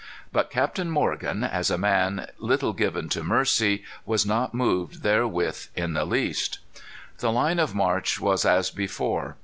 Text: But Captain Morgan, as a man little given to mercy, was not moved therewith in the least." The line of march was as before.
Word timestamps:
But 0.31 0.49
Captain 0.49 0.89
Morgan, 0.89 1.43
as 1.43 1.69
a 1.69 1.77
man 1.77 2.25
little 2.39 2.73
given 2.73 3.07
to 3.09 3.21
mercy, 3.23 3.83
was 4.03 4.25
not 4.25 4.51
moved 4.51 5.03
therewith 5.03 5.67
in 5.75 5.93
the 5.93 6.05
least." 6.05 6.57
The 7.19 7.31
line 7.31 7.59
of 7.59 7.75
march 7.75 8.19
was 8.19 8.43
as 8.43 8.71
before. 8.71 9.37